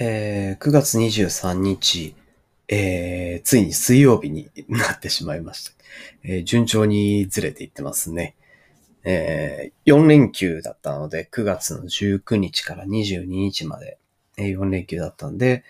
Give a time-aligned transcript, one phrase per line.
[0.00, 2.14] えー、9月23日、
[2.68, 5.72] えー、ついに水曜日になってしまいました。
[6.22, 8.36] えー、順調にずれていってますね。
[9.02, 13.98] えー、4連休だったので、9月の19日から22日まで、
[14.36, 15.64] えー、4連休だったんで、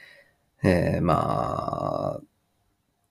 [0.62, 2.20] えー、まあ、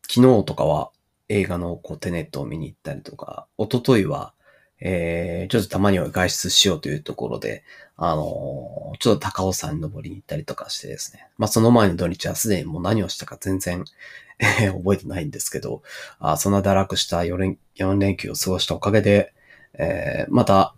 [0.07, 0.91] 昨日とかは
[1.29, 4.33] 映画のこうテネットを見に行ったりとか、一昨日は
[4.79, 7.63] えー、ちょっとたまには外出しようというところで、
[7.95, 11.27] あのー、ちょっと高尾山に登りに行ったりとかしてですね。
[11.37, 13.85] まあ、その前の土日はすでにもう何をしたか全然、
[14.39, 15.81] えー、覚えてないんですけど、
[16.19, 19.33] あそんな堕落した4連 ,4 連休を過ごしたおかげで、
[19.73, 20.75] えー、また、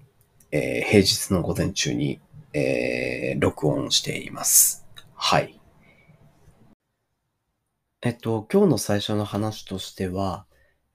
[0.51, 2.21] えー、平日の午前中に、
[2.53, 4.85] えー、録音しています。
[5.13, 5.59] はい。
[8.01, 10.45] えっと、今日の最初の話としては、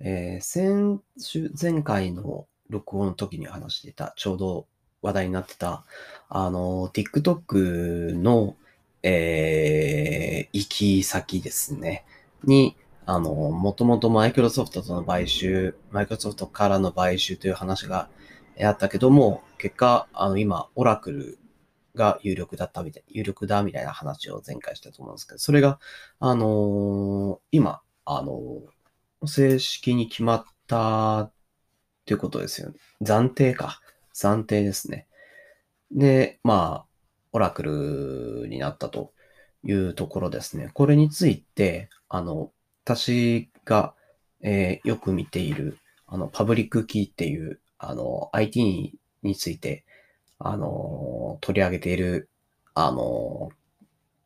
[0.01, 4.67] えー、先週、前回の録音の時に話してた、ちょうど
[5.03, 5.85] 話題になってた、
[6.29, 8.57] あの、TikTok の、
[9.03, 12.05] えー、行き先ですね。
[12.45, 18.09] に、あの、もともとマイクロソフトとの買収、マイクロソフトからの買収という話が
[18.63, 21.39] あったけども、結果、あの、今、オラクル
[21.95, 25.79] が有力だったみたい、有力だみたいな話を前回したと思うんですけど、それが、
[26.19, 31.31] あのー、今、あのー、正式に決まった
[32.05, 32.77] っていうことですよね。
[33.03, 33.81] 暫定か。
[34.15, 35.07] 暫定ですね。
[35.91, 36.87] で、まあ、
[37.33, 37.63] オラク
[38.43, 39.13] ルになったと
[39.65, 40.71] いうところですね。
[40.75, 42.53] これについて、あの、
[42.85, 43.95] 私が、
[44.43, 49.85] えー、よく見ている、あの、パブリックキーっていう、あの、IT について、
[50.39, 52.29] あの、取り上げている、
[52.75, 53.51] あの、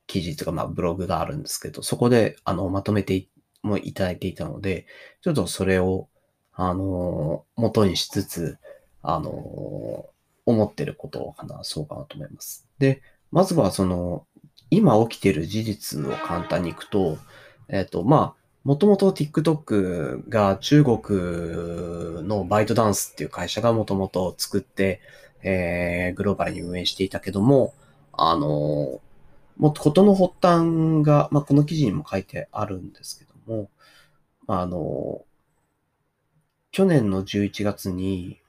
[0.08, 3.28] 記事とか、まあ、ブログがあるんですけど、そこで、あの、まとめて
[3.62, 4.86] もいただいていたので、
[5.22, 6.08] ちょっとそれを、
[6.58, 8.58] あの、元にしつつ、
[9.00, 10.06] あの、
[10.44, 12.66] 思ってることを話そうかなと思います。
[12.80, 14.26] で、まずはその、
[14.68, 17.16] 今起きてる事実を簡単にいくと、
[17.68, 25.00] えっ、ー、と、まあ、もともと TikTok が中国のバイトダンスっていう会社がもともと作って、
[25.44, 27.72] えー、グローバルに運営していたけども、
[28.12, 29.00] あの、
[29.58, 33.70] もっとことの発端が、まあ、この記事にも書いてあるんですけども、
[34.48, 35.22] あの、
[36.70, 38.40] 去年の11月に、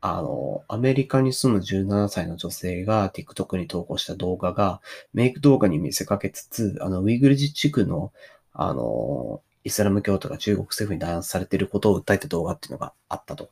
[0.00, 4.80] あの、アメリカに住む17歳の女性が TikTok に投稿した動画が、
[5.12, 8.12] メイク動画に見せかけつつ、あの、ウイグル自治区の、
[8.52, 13.50] あの、イスラム教徒が中国政府に弾圧されていることを訴えた動画っていうのがあったと。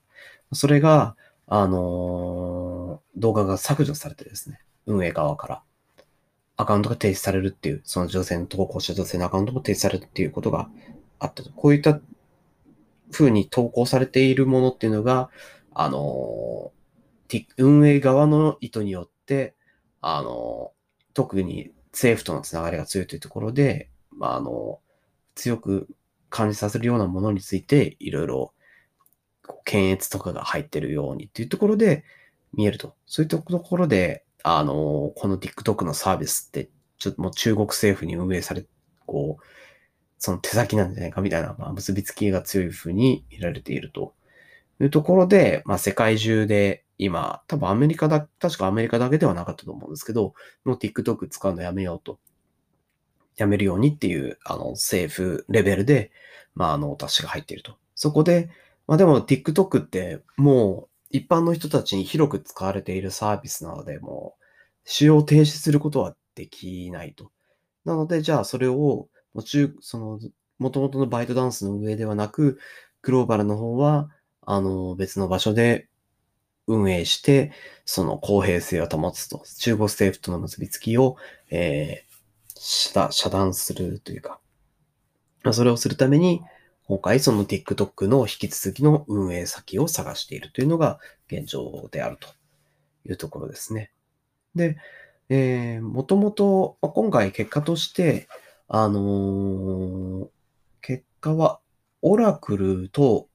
[0.52, 1.16] それが、
[1.48, 5.62] あの、動画が削除されてですね、運営側から。
[6.56, 10.70] アカウントが停止されるっていう、その女性の投稿した女性のアカウントも停止されるっていうことが
[11.18, 11.50] あったと。
[11.50, 12.00] こういった
[13.12, 15.30] 風に投稿されているものっていうのが、
[15.74, 16.72] あの、
[17.58, 19.54] 運営側の意図によって、
[20.00, 20.72] あの、
[21.14, 24.80] 特に政府とのつながりが強いというところで、まあ、あの、
[25.34, 25.88] 強く
[26.30, 28.52] 感じさせるようなものについて、いろいろ、
[29.64, 32.04] 検閲とかが入ってるようにっていうところで
[32.52, 32.94] 見えると。
[33.06, 38.64] そういったところで、あの、この TikTok のサービスって、ちょっともう中国政府に運営され、
[39.06, 39.44] こう、
[40.18, 44.14] その手先なんじゃないかみたいな、まあ、結びつきが強い風に見られていると
[44.80, 50.34] いうところで、まあ、世界中で今、多分アメリカだ、確かアメリカだけではなかったと思うんですけど、
[50.64, 52.18] の TikTok 使うのやめようと。
[53.36, 56.10] やめるようにっていう、あの、政府レベルで、
[56.54, 57.76] まあ、あの、私が入っていると。
[57.94, 58.48] そこで、
[58.86, 64.44] まあでも TikTok ってもう一般の人たちに広く使われているサービスなので、もう
[64.84, 67.30] 使用停止することはできないと。
[67.84, 70.20] なので、じゃあそれをも中、その、
[70.58, 72.58] 元々のバイトダンスの上ではなく、
[73.02, 74.10] グローバルの方は、
[74.42, 75.88] あの、別の場所で
[76.66, 77.52] 運営して、
[77.84, 81.16] その公平性を保つと、中国政府との結びつきを、
[81.50, 84.40] えー、遮断するというか、
[85.52, 86.42] それをするために、
[86.88, 90.98] 今回その TikTok の引き続きの運営先を探しているというのが
[91.28, 92.28] 現状であると。
[93.08, 93.90] いうところですね。
[94.54, 94.76] で、
[95.28, 98.28] えー、もともと、今回結果として、
[98.68, 100.28] あのー、
[100.80, 101.60] 結果は、
[102.02, 103.28] オラクルと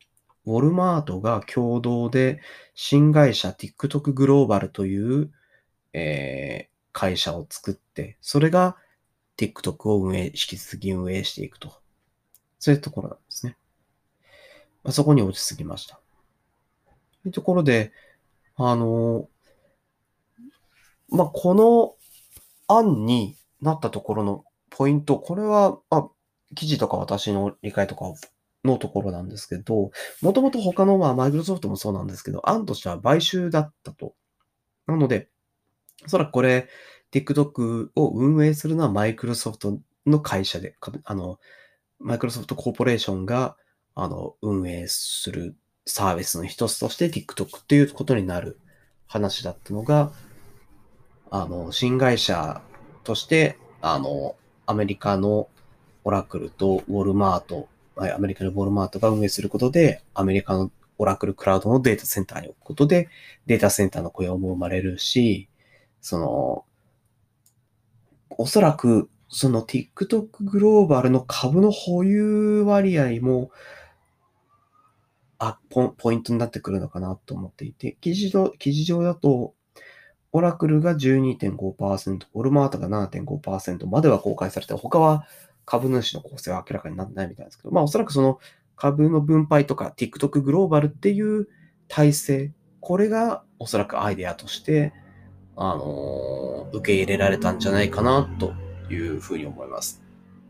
[0.46, 2.42] ウォルマートが共同で
[2.74, 5.32] 新会社 TikTok グローバルという、
[5.94, 8.76] えー、会社を作って、それが
[9.38, 11.74] TikTok を運営、引き続き運営していくと。
[12.60, 13.58] そういうところなんですね。
[14.84, 16.00] まあ、そこに落ち着きました。
[17.24, 17.92] というところで、
[18.56, 21.96] あのー、まあ、この
[22.68, 24.46] 案になったところの
[24.82, 26.10] ポイント、これは、まあ、
[26.56, 28.06] 記事とか私の理解とか
[28.66, 29.92] のところなんですけど、
[30.24, 34.16] もともと他の、まあ、マイクロソフトもそうなんですけど、案としては買収だったと。
[34.88, 35.30] なので、
[36.04, 36.68] おそらくこれ、
[37.12, 41.38] TikTok を運営するのはマイクロソフトの会社で、あの、
[42.00, 43.58] マイクロソフトコーポレーションが、
[43.94, 45.56] あの、運営する
[45.86, 48.60] サービスの一つとして TikTok っていうことになる
[49.06, 50.12] 話だったのが、
[51.30, 52.64] あの、新会社
[53.04, 54.36] として、あの、
[54.72, 55.50] アメリカの
[56.06, 63.10] オラクルとウォルマート、はい、アメリカのウォルマートが運営することで、アメリカのオラクルクラウドのデータセンターに置くことで、
[63.48, 65.50] データセンターの雇用も生まれるし、
[66.00, 66.66] その、
[68.30, 73.52] おそらく、その TikTok グローバルの株の保有割合も、
[75.38, 79.54] あポ、ポイントになってくるのかなと思っていて、記事上記事上だと、
[80.34, 85.26] オラクルが12.5%、オルマートが7.5%までは公開されて、他は
[85.66, 88.40] 株主の構成は明らかになってないみたいですけど、まあおそらくその
[88.76, 91.48] 株の分配とか TikTok グローバルっていう
[91.88, 94.94] 体制、これがおそらくアイデアとして、
[95.56, 98.54] あのー、受け入れられたんじゃないかなと
[98.90, 100.02] いうふうに思います。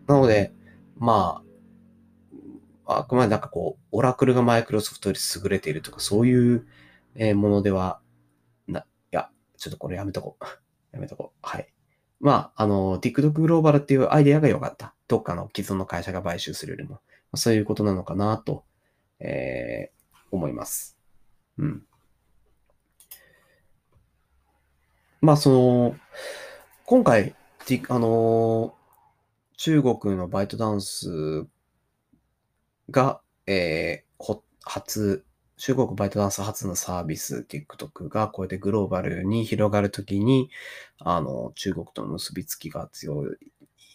[0.08, 0.54] なので、
[0.98, 1.42] ま
[2.86, 6.66] あ、あくまでなんかこう、オラクルがマイクロソフトより優れているとか、そういう
[7.36, 8.00] ものでは、
[9.62, 10.46] ちょっとこれやめとこう。
[10.92, 11.38] やめとこう。
[11.44, 11.72] はい。
[12.20, 14.96] まあ、あの、TikTok グローバルっていうアイデアが良かった。
[15.08, 17.00] どっかの既存の会社が買収するよりも。
[17.36, 18.66] そういうことなのかなと、
[19.20, 20.98] えー、思います。
[21.60, 21.86] うん。
[25.22, 25.96] まあ、その、
[26.86, 27.36] 今回、
[27.90, 28.76] あの、
[29.58, 31.46] 中国のバイトダンス
[32.90, 35.24] が、えー、初、
[35.64, 40.50] 中国バイトダンス初のサービス TikTok がこうやってグローバルに広がるときに、
[40.98, 43.38] あの、中国との結びつきが強い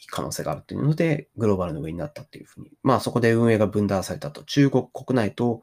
[0.08, 2.70] 可能性があるというので、グローバルの上になったっていうふうに。
[2.84, 4.44] まあそこで運営が分断されたと。
[4.44, 5.62] 中国国内と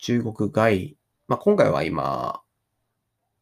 [0.00, 0.96] 中国外、
[1.28, 2.40] まあ今回は今、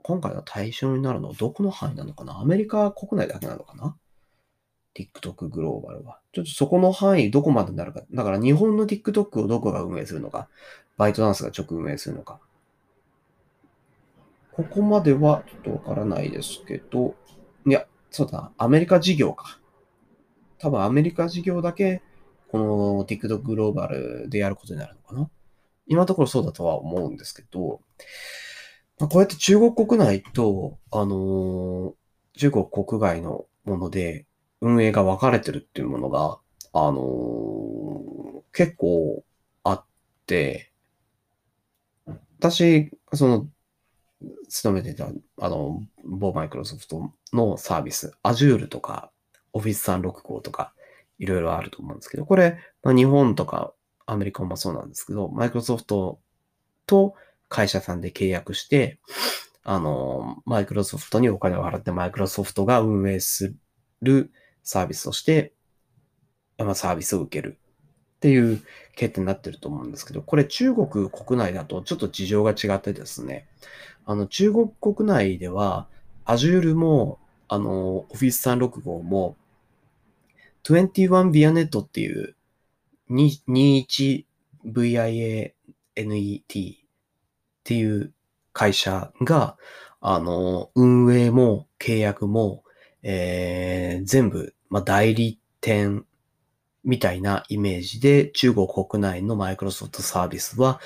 [0.03, 2.41] 今回の対象になるのはどこの範囲なのかな？
[2.41, 3.97] アメリカ国内だけなのかな
[4.97, 6.19] ？TikTok グローバルは。
[6.33, 8.03] ちょっとそこの範囲どこまでになるか。
[8.11, 10.49] だから日本の TikTok をどこが運営するのか、
[10.97, 12.41] バイトダンスが直運営するのか。
[14.53, 17.15] ここまではちょっとわからないですけど、
[17.67, 19.59] いや、そうだ、アメリカ事業か。
[20.59, 22.03] 多分アメリカ事業だけ、
[22.49, 25.31] この TikTok グローバルでやることになるのかな。
[25.87, 27.81] 今のところそうだとは思うんですけど、
[28.99, 34.27] まあ、こうやって中国国内と、あのー、中国国外のもので、
[34.61, 36.39] 運営が分かれてるっていうものが、
[36.73, 39.25] あのー、結構
[39.65, 39.85] あっ
[40.27, 40.72] て、
[42.43, 43.47] 私、その、
[44.49, 45.07] 勤めていた、
[45.41, 49.13] あの、某マイクロソフトのサービス、Azure とか、
[49.55, 50.75] Office 365とか、
[51.21, 53.75] いろいろあると思うんですけど、これ、まあ、日本とか
[54.07, 56.19] アメリカもそうなんですけど、マイクロソフト
[56.87, 57.15] と
[57.49, 58.99] 会社さんで契約して、
[59.63, 63.55] あの、マイクロソフトにお金を払ってマイクロソフトが運営す
[64.01, 64.33] る
[64.65, 65.55] サービスとして、
[66.59, 67.61] まあ、サービスを受ける。
[68.23, 68.63] っていう
[68.95, 73.49] 決定になってると思うんですけど、これ中国国内だとちょっと事情が違ってですね、
[74.07, 75.89] あの中国国内では
[76.25, 79.37] Azure も、あの、Office 365も
[80.63, 82.37] 21ViaNet っていう
[83.11, 84.25] 2
[84.65, 85.53] 21VIANET
[86.75, 86.79] っ
[87.65, 88.13] ていう
[88.53, 89.57] 会社が、
[90.01, 92.63] あの、運営も契約も
[93.03, 96.07] えー、全部、まあ、代理店
[96.85, 100.81] みたいなイメージで中国国内のマイクロソフトサービスは、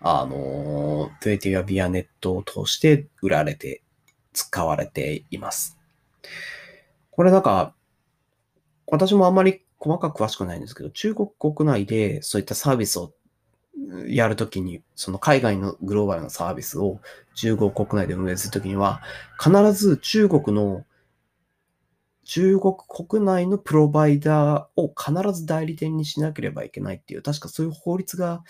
[0.00, 3.82] あの、トゥエティアビアネットを通して売られて、
[4.32, 5.78] 使われています。
[7.10, 7.74] これなんか、
[8.86, 13.12] 私もあんまり細かく詳しくないんですけど、中国国内でそういったサービスを
[14.06, 17.00] やるときに、その海外のグローバルなサービスを
[17.34, 19.02] 中国国内で運営するときには、
[19.42, 20.84] 必ず中国の
[22.24, 28.42] 中国国内のプロバイダーを必ず代理店にしなければいけないっていう、確かそういう法律が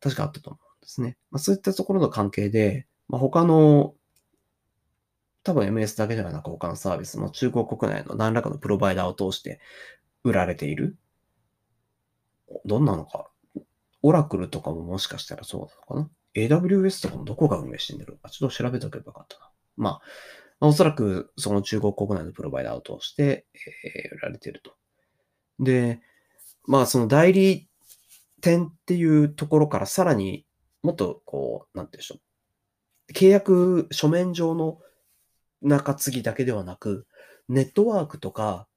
[0.00, 1.16] 確かあったと思うんですね。
[1.30, 3.94] まあ、そういったところの関係で、まあ、他の
[5.44, 9.60] 多分 MS だけではなく他のサービスも中国国内の何らかのプロバイダーを通して
[10.24, 10.96] 売られている。
[12.64, 13.28] どんなのか。
[14.02, 19.50] オラクルとかももしかしたらそうなのかな ?AWS とかもどこが運営してんだろうあ、ちょっと調べとけばよかったな。
[19.76, 20.00] まあ、
[20.62, 24.74] まおそらくその中国国内のプロバイダーを通して、えー、売られていると。
[25.58, 26.00] で、
[26.68, 27.68] まあその代理
[28.40, 30.46] 店っていうところからさらに
[30.84, 32.14] もっとこう、なんていうんでしょ
[33.08, 33.12] う。
[33.12, 34.78] 契約書面上の
[35.62, 37.08] 中継ぎだけではなく、
[37.48, 38.68] ネットワークとか、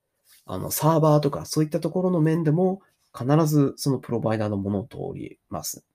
[0.47, 2.81] あの、サーバーとか、そういったところの面でも、
[3.15, 5.85] 必ずそのプロバイダーのものを通ります。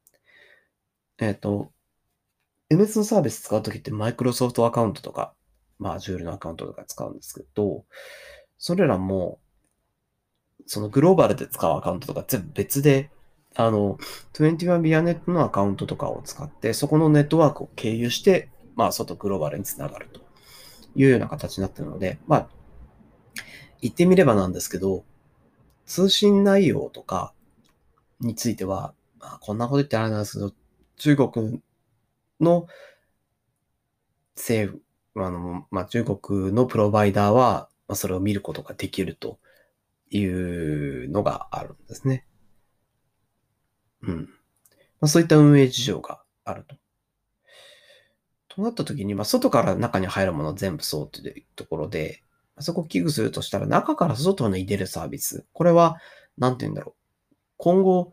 [1.18, 1.73] えっ、ー、と、
[2.70, 5.35] MS のサービス使うときってマイクロソフトアカウントとか
[5.80, 7.84] まあ、Azure のアカウントとか使うんですけど、
[8.58, 9.40] それらも、
[10.66, 13.10] そのグローバルで使うアカウントとか全部別で、
[13.56, 13.99] あの、
[14.34, 20.20] 21ビアネットのアカウントとかを使って、そこのネットワークを経由して、まあ、外グローバルにつながると
[20.94, 22.49] いうような形になっているので、まあ、
[23.80, 25.04] 言ってみればなんですけど、
[25.87, 27.32] 通信内容とか
[28.20, 30.52] については、まあ、こんなこと言ってあれなんですけど、
[30.96, 31.62] 中国
[32.40, 32.66] の
[34.37, 34.82] 政府、
[35.26, 39.38] あの、まあ、中国のプロバイダーは、まあ、それを見ることができると
[40.10, 42.26] いうのがあるんですね。
[44.02, 44.16] うん。
[45.00, 46.76] まあ、そういった運営事情があると。
[48.48, 52.22] となった時に、まあ、外から中に入るもの全部そうというところで、
[52.56, 55.46] あそこを危惧するとしたら、中から外に出るサービス。
[55.52, 55.98] これは、
[56.36, 56.94] なんて言うんだろ
[57.32, 57.34] う。
[57.56, 58.12] 今後、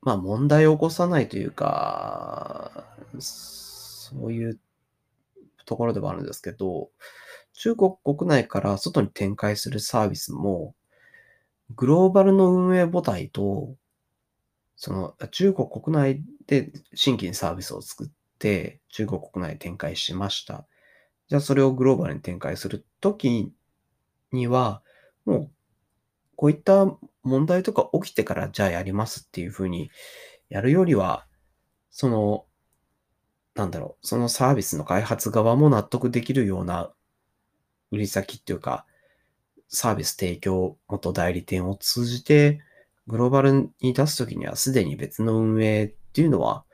[0.00, 2.84] まあ問題を起こさないというか、
[3.18, 4.58] そういう
[5.64, 6.90] ところではあるんですけど、
[7.54, 10.74] 中国国内から外に展開するサービスも、
[11.76, 13.74] グローバルの運営母体と、
[14.76, 20.66] その中国国内で新規にサービスを作って、中国国内展開しました。
[21.28, 23.52] じゃあそれをグローバルに展開するとき
[24.32, 24.82] には、
[25.24, 25.50] もう、
[26.36, 26.86] こういった
[27.22, 29.90] 問題とか起きてからじゃあやりますっていうふうに
[30.48, 31.26] やるよりは、
[31.90, 32.44] その、
[33.54, 36.92] なんだろう、そのサービスの開発側も納得できるような
[37.90, 38.86] 売り先っていうか、
[39.68, 42.60] サービス提供元代理店を通じて、
[43.06, 46.64] グローバルに出すときにはすでに別の運営っていうのは、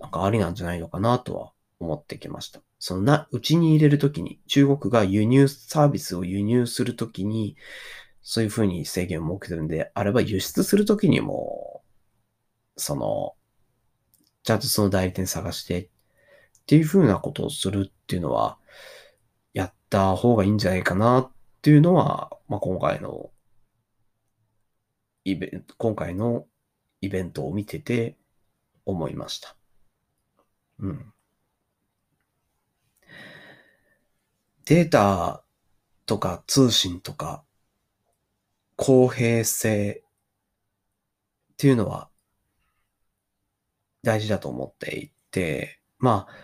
[0.00, 2.60] なんかありなんじゃないのかなとは思ってきました。
[2.78, 7.56] そのな、うちに入れるときに、中国が輸入サービスを輸入するときに、
[8.22, 11.82] そういうふうに制限を設けてるんであれば、輸出するときにも、
[12.76, 13.34] その、
[14.42, 15.88] ちゃんとその代理店探してっ
[16.66, 18.58] ていうふうなことをするっていうのは、
[19.52, 21.30] やった方がいいんじゃないかなっ
[21.60, 23.30] ていうのは、まあ、今回の
[25.24, 26.46] イベント、今回の
[27.00, 28.16] イベントを見てて
[28.84, 29.56] 思いました。
[30.78, 31.12] うん。
[34.64, 35.44] データ
[36.06, 37.44] とか通信とか
[38.76, 40.02] 公平性
[41.52, 42.08] っていうのは
[44.02, 46.34] 大事だと思っていて、まあ、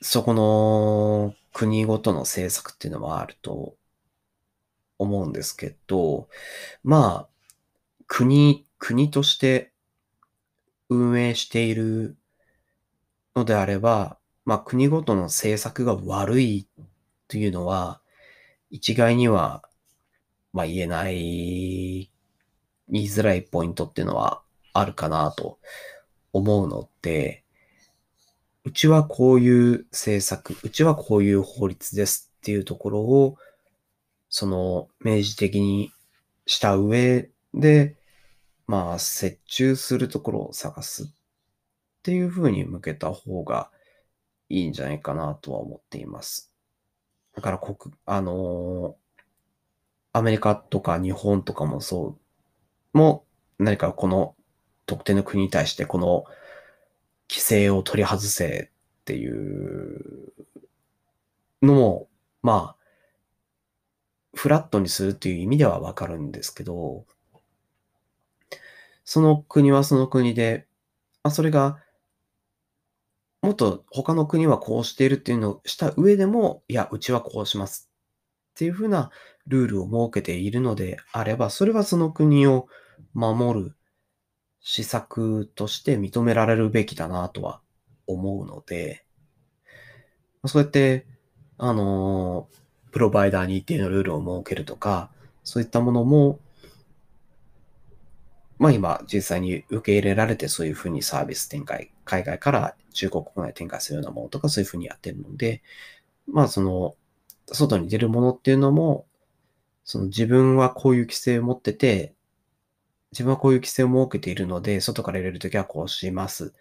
[0.00, 3.76] そこの国ごとの政策っていうのはあると
[4.98, 6.28] 思うんですけど、
[6.82, 7.28] まあ、
[8.06, 9.72] 国、国として
[10.88, 12.16] 運営している
[13.34, 16.68] のであれば、まあ国ごとの政策が悪い
[17.28, 18.00] というのは、
[18.70, 19.62] 一概には、
[20.52, 22.10] まあ言えない、
[22.88, 24.43] 言いづらいポイントっていうのは
[24.74, 25.58] あるかなと
[26.32, 27.44] 思うので、
[28.64, 33.36] うちはこういう政策、うちはこういう法律ですっていうところを、
[34.28, 35.92] その明示的に
[36.46, 37.96] した上で、
[38.66, 41.06] まあ、折衷するところを探すっ
[42.02, 43.70] ていうふうに向けた方が
[44.48, 46.52] いいんじゃないかなとは思っています。
[47.34, 48.96] だから国、あの、
[50.12, 52.16] アメリカとか日本とかもそ
[52.94, 53.24] う、も
[53.58, 54.33] 何かこの
[54.86, 56.24] 特定の国に対してこの
[57.28, 60.32] 規制を取り外せっていう
[61.62, 62.08] のも、
[62.42, 62.76] まあ、
[64.34, 67.04] フラットにするっていう意味ではわかるんですけど、
[69.04, 70.66] その国はその国で、
[71.22, 71.78] あ、それが
[73.44, 77.90] もっと他の国はこうしているっていうのをした上でも、いや、うちはこうします
[78.52, 79.10] っていうふうな
[79.46, 82.68] ルールを設けているのであれば、それはその国を
[83.12, 83.76] 守る
[84.64, 87.60] 施策として認められるべきだなとは
[88.08, 89.04] 思うので、
[90.46, 91.06] そうやって、
[91.56, 92.48] あの、
[92.90, 95.10] プロバイダーに一定のルールを設けるとか、
[95.44, 96.40] そういったものも
[98.58, 105.62] まあ今実際に受け入れられてそういうふうにサービス展開、海外から中国国内展開するようなものとかそういうふうにやってるので、
[106.26, 106.94] まあその、
[107.52, 109.06] 外に出るものっていうのも、
[109.84, 112.13] その自分はこういう規制を持ってて、
[113.14, 116.52] 自分はこういう規制を設けているので、外から入れるときはこうします。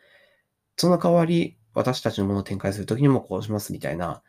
[0.77, 4.21] その代わり、私たちのものを展開するときにもこうしますみたいな、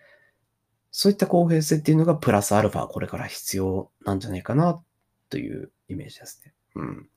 [0.91, 4.83] そういった公平性っていうのがプラスアルファこれから必要なんじゃないかな
[5.29, 6.55] というイメージですね。
[6.77, 7.09] うん。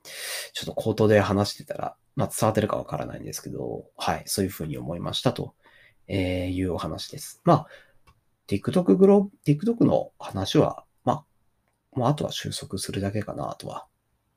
[0.53, 5.55] ちょっと口頭で話してたら、まあ、伝わってるかわからないんですけど、はい、そういうふうに思いましたと、
[6.07, 7.41] えいうお話です。
[7.45, 7.67] まあ、
[8.47, 11.25] TikTok グロー、TikTok の話は、まあ、
[11.97, 13.87] もうあとは収束するだけかなとは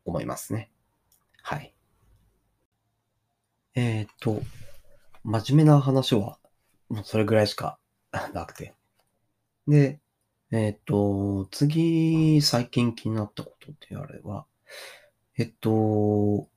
[0.05, 0.71] 思いますね。
[1.43, 1.75] はい。
[3.75, 4.43] えっ、と、
[5.25, 6.39] 真面目な話は、
[6.89, 7.79] もうそれぐらいしか
[8.35, 8.75] なくて、
[9.69, 10.01] で、
[10.51, 14.47] えっ、と、次、最近気になったことってあれば、
[15.37, 16.49] えっと、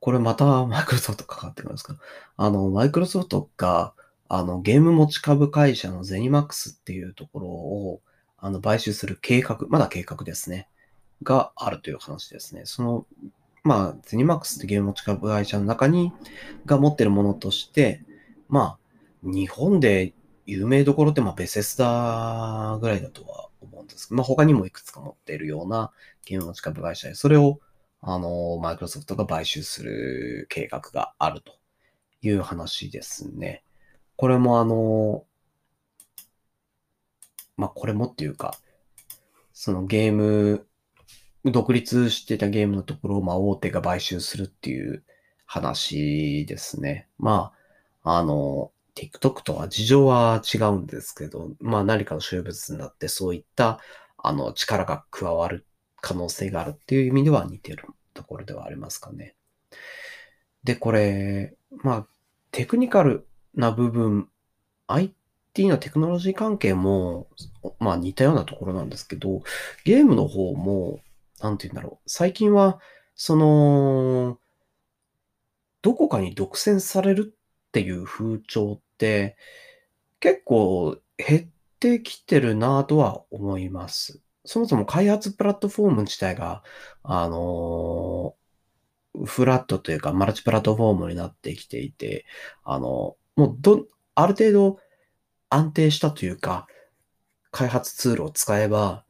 [0.00, 1.98] これまたマイクロソフトかかってくるんですけど、
[2.36, 3.94] あの、マイクロソフトが、
[4.28, 8.02] あの、ゲーム持ち株会社のゼニマックスっていうところを、
[8.36, 10.68] あの、買収する計画、まだ計画ですね。
[11.22, 12.62] があるという話ですね。
[12.64, 13.06] その、
[13.64, 16.12] まあ、ゼニマックスってゲーム持ち株会社の中に、
[16.66, 18.02] が持ってるものとして、
[18.48, 18.78] まあ、
[19.22, 20.14] 日本で
[20.46, 25.92] 有名どころって、まあ、ベセスダぐらいだとは思うんですけど、まあ、他にもいくつか持っているような
[26.24, 27.60] ゲーム持ち株会社で、それを、
[28.00, 31.52] あの、マイクロソフトが買収する計画があると
[32.22, 33.64] いう話ですね。
[34.16, 35.24] これもあの、
[37.56, 38.54] まあ、これもっていうか、
[39.52, 40.67] そのゲーム、
[41.52, 45.02] 独立してたゲームのところを、まあ、大手が買収するっていう
[45.46, 47.08] 話ですね。
[47.18, 47.52] ま
[48.02, 53.78] あ、あの、TikTok とは事情は違うんですけど、まあ何かの所有物になってそういった
[54.16, 55.66] あの力が加わる
[56.00, 59.36] 可能性があるっていう意味では似てるところではありますかね。
[60.64, 62.06] で、これ、まあ
[62.50, 64.28] テクニカルな部分、
[64.88, 67.28] IT のテクノロジー関係も、
[67.78, 69.42] まあ似たようなところなんですけど、
[69.84, 71.00] ゲームの方も、
[71.40, 72.08] なんて言うんだろう。
[72.10, 72.80] 最近は、
[73.14, 74.38] その、
[75.82, 79.36] どこかに独占されるっていう風潮って
[80.20, 84.20] 結構減ってきてるなとは思います。
[84.44, 86.62] そもそも開発プラットフォーム自体が、
[87.02, 92.24] あのー、フラットというかマルチプラットフォームになってきていて、
[92.64, 94.78] あの、もうど、ある程度
[95.50, 96.66] 安定したというか、
[97.50, 99.04] 開発ツールを使えば、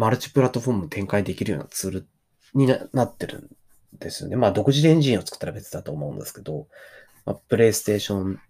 [0.00, 2.08] マルチプラットフォーム展開できるようなツール
[2.54, 3.50] になってる
[3.94, 4.36] んですよね。
[4.36, 6.68] まあ、独自でエンジンを作ったら別だと思うんですけど、
[7.26, 8.40] まあ、プレイステーション、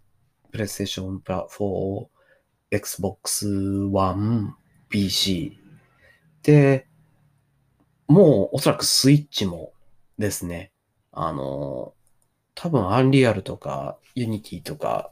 [0.53, 2.07] プレイステーション4、
[2.71, 3.49] Xbox
[3.91, 4.55] One、
[4.91, 5.59] PC。
[6.45, 6.87] で、
[8.07, 9.73] もうおそらくスイッチも
[10.21, 10.71] ですね、
[11.11, 11.95] あの、
[12.55, 15.11] 多分 Unreal とか Unity とか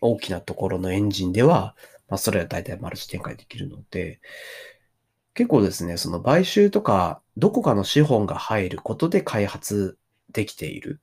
[0.00, 1.76] 大きなところのエンジンでは、
[2.08, 4.20] まあそれは大体マルチ展開できるので、
[5.34, 9.98] 結構ですね、その買収とかどこかの資本が入ることで開発
[10.32, 11.00] できている。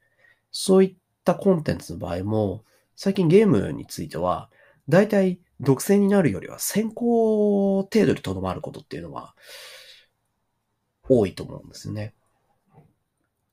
[0.51, 2.63] そういったコンテンツの場合も、
[2.95, 4.49] 最近ゲームについては、
[4.87, 9.35] 大体独占になるよりは先行程度でとどまることっていうのは
[11.07, 12.13] 多いと思うんですね。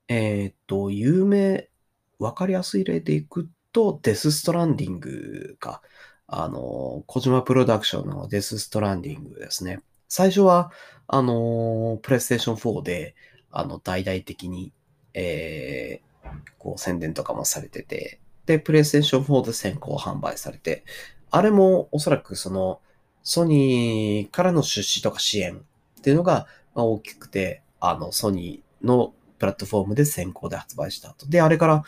[0.07, 1.69] えっ、と、有名、
[2.17, 5.81] わかりやすい例でいくと、デスストランディングか。
[6.25, 9.79] あの、小島プロダクションのデスストランディングですね。
[10.09, 10.71] 最初は、
[11.07, 13.15] あの、プレイステーション4で、
[13.51, 14.73] あの、大々的に、
[15.13, 20.83] えー、こう、宣伝とかもされてて、で、プレイステーション4で先行販売されて、
[21.31, 22.81] あれもおそらくその、
[23.23, 31.27] ソニーからの出資とか支援っていうのが大きくて、あの、ソニーのプラットフォームで先行で発売した後。
[31.27, 31.83] で、あれから、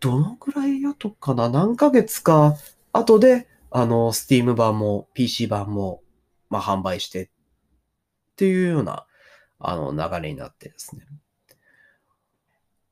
[0.00, 1.48] どのくらい後かな？
[1.48, 2.56] 何ヶ月か
[2.92, 6.01] 後で、あの、スティーム版も PC 版も、
[6.52, 7.28] まあ、販売してっ
[8.36, 9.06] ていうような、
[9.58, 11.06] あの、流れになってですね。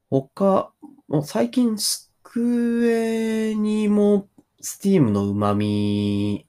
[0.08, 0.72] 他、
[1.08, 4.30] もう最近、机にも
[4.62, 6.46] Steam の旨味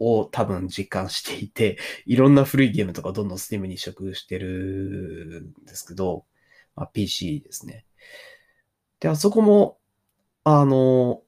[0.00, 6.24] を多分実感していて、いろんな古いゲームとかどんどん Steam に移植してるんですけど、
[6.74, 7.86] まあ、PC ですね。
[8.98, 9.78] で、あそこも、
[10.42, 11.22] あの、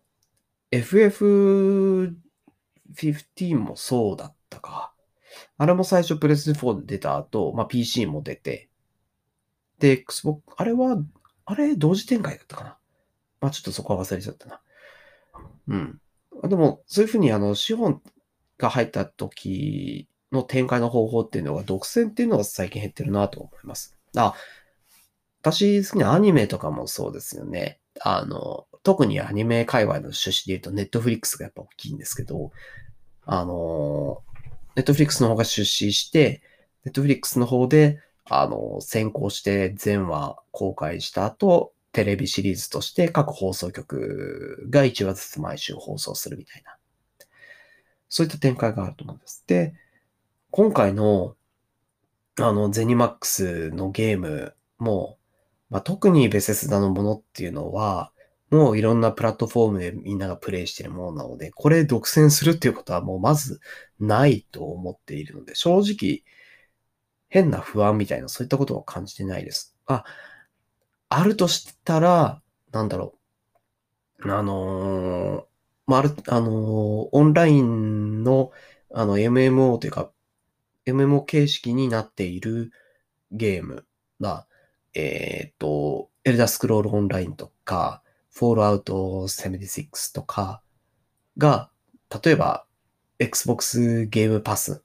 [0.72, 4.93] FF15 もそうだったか。
[5.56, 8.68] あれも最初プレス4で出た後、まあ、PC も出て、
[9.78, 10.98] で、Xbox、あれは、
[11.46, 12.76] あれ同時展開だったかな。
[13.40, 14.60] まあちょっとそこは忘れちゃったな。
[15.68, 16.00] うん。
[16.48, 18.00] でも、そういうふうに、あの、資本
[18.58, 23.96] が入った時の展開の方法っていうのが、独占っていうのが最近減ってるなと思います。
[24.16, 24.34] あ、
[25.42, 27.78] 私好きなアニメとかもそうですよね。
[28.00, 32.52] あの、特にアニメ界隈の趣旨で言うと、ネットフリックスがやっぱ大きいんですけど、
[33.26, 34.22] あの、
[34.76, 36.42] ネットフリックスの方が出資して、
[36.84, 46.76] ネットフリックスの方で、あの、先行して全話公開した後、テレビシリーズとして各放送局が1話ずつ毎週放送するみたいな。
[48.08, 49.44] そういった展開があると思うんです。
[49.46, 49.74] で、
[50.50, 51.36] 今回の、
[52.40, 55.18] あの、ゼニマックスのゲームも、
[55.70, 58.12] まあ、特にベセスダのものっていうのは、
[58.50, 63.60] もういろんなプラットフォームでみんながプレイしてるものなので、これ独占するっていうことはもうまず
[63.98, 66.22] ないと思っているので、正直
[67.28, 69.76] 変な不安みたいなそういったことは感じてないです。
[69.86, 70.04] あ、
[71.08, 73.14] あるとしたら、なんだろ
[74.24, 74.30] う。
[74.30, 75.44] あのー、
[75.86, 78.52] ま、る、あの、オンラインの、
[78.92, 80.12] あの、MMO というか、
[80.86, 82.70] MMO 形式になっている
[83.32, 83.84] ゲーム
[84.20, 84.46] が、
[84.94, 88.03] えっ、と、エルダースクロールオンラインとか、
[88.34, 88.94] フォールアウト
[89.28, 90.60] 76とか
[91.38, 91.70] が、
[92.24, 92.66] 例えば、
[93.20, 94.82] Xbox ゲームパス、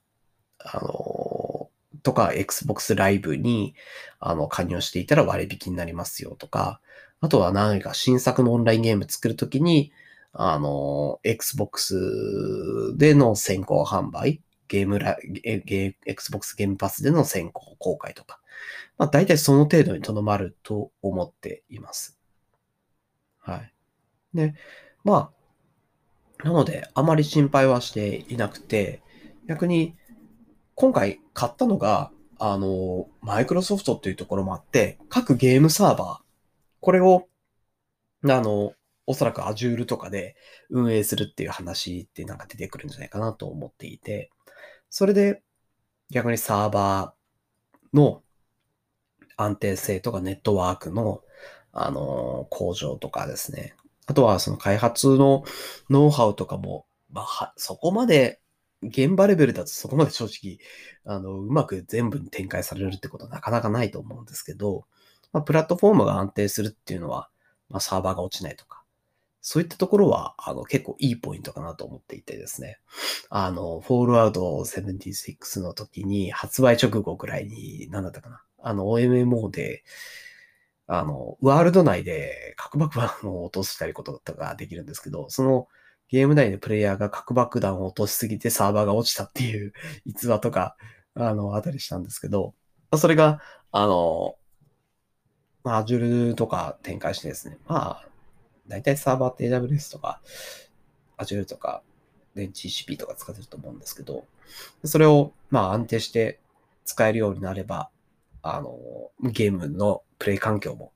[0.58, 1.68] あの、
[2.02, 3.74] とか Xbox ライブに、
[4.20, 6.80] あの、加入していたら割引になりますよとか、
[7.20, 9.92] あとは何か新作のオンラインゲーム作るときに、
[10.32, 18.40] あの、Xbox での先行販売、ゲームラ、ゲ Xbox ゲームパスでの先行公開とか、
[18.96, 22.19] まあ大体その程度にとどまると思っています。
[23.50, 23.72] はい。
[24.34, 24.54] で、
[25.04, 25.32] ま
[26.42, 29.02] あ、なので、あまり心配はしていなくて、
[29.46, 29.96] 逆に、
[30.74, 36.18] 今回買ったのが、あの、マイクロソフトっていうところもあって、各ゲームサーバー、
[36.80, 37.28] これを、
[38.24, 38.72] あの、
[39.06, 40.36] おそらく Azure とかで
[40.70, 44.30] 運営するっていう話ってなんか出てくるんじゃないかなと思っていて、
[44.88, 45.42] それで
[46.10, 48.22] 逆にサーバーの
[49.36, 51.22] 安定性とかネットワークの、
[51.72, 53.74] あの、向上とかですね。
[54.06, 55.44] あとはその開発の
[55.88, 58.40] ノウハウとかも、まあ、そこまで、
[58.82, 60.58] 現場レベルだとそこまで正直、
[61.04, 64.86] あの、うまく全部に展開されるってことはなかなかないと思うんですけど、
[65.32, 67.28] まあ、プラットフォームが安定するっていうのは、
[67.68, 68.82] まあ、サーバーが落ちないとか、
[69.42, 72.78] そういったところは、あの、結構いいポイントかなと思っていてですね。
[73.30, 78.42] あの、フォールアウト76の時に、発売直後くらいに、なんだったかな。
[78.62, 79.82] あの、OMMO で、
[80.92, 85.68] あの、ワールド内で 核爆弾を落としたりこととかできるんですけど、その
[86.08, 89.72] ゲーム内でプレイヤーが核爆弾を落としすぎてサーバーが落ちたっていう
[90.04, 90.76] 逸話とか、
[91.14, 92.54] あの、あたりしたんですけど、
[92.98, 94.36] それが、あの、
[95.62, 98.08] まあ、Azure とか展開してですね、まあ、
[98.66, 100.20] 大体サーバーって AWS とか
[101.18, 101.82] Azure とか
[102.34, 104.26] で GCP とか使ってると思うんですけど、
[104.84, 106.40] それをまあ安定して
[106.84, 107.90] 使えるようになれば、
[108.42, 108.78] あの、
[109.30, 110.92] ゲームのプレイ環境も、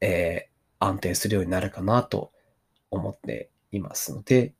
[0.00, 2.32] えー、安定するようになるかなと
[2.90, 4.54] 思っていますので、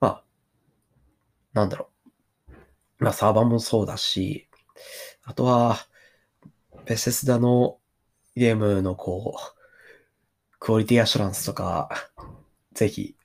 [0.00, 0.24] まあ、
[1.52, 1.90] なんだろ
[2.48, 2.52] う。
[2.98, 4.48] まあ、サーバーもそうだし、
[5.24, 5.76] あとは、
[6.84, 7.78] ベセスダの
[8.36, 9.56] ゲームのこう、
[10.58, 11.90] クオリティアシュランスとか、
[12.72, 13.16] ぜひ、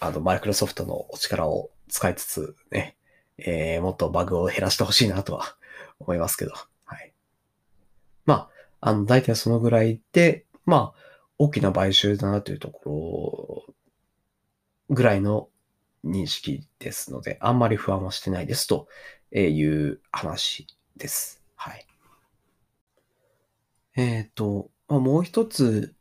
[0.00, 2.96] あの、マイクロソフトのお力を使いつつね、
[3.38, 5.56] えー、もっとバグを減らしてほしいなとは
[5.98, 6.52] 思いますけど、
[8.26, 8.48] ま
[8.80, 11.00] あ、あの、大体そのぐらいで、まあ、
[11.38, 13.74] 大きな買収だなというところ
[14.90, 15.48] ぐらいの
[16.04, 18.88] 認識ですので、あんまり不安はしてないですと
[19.32, 21.42] いう話です。
[21.56, 21.86] はい。
[23.96, 25.94] えっ、ー、と、まあ、もう一つ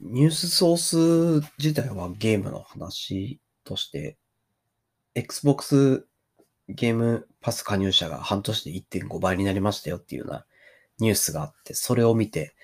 [0.00, 4.18] ニュースソース自体はゲームの話として、
[5.14, 6.06] Xbox
[6.68, 10.44] ゲームパス加入者が半年で1.5倍になりましたよっていうような
[10.98, 12.54] ニュースがあって、それを見て、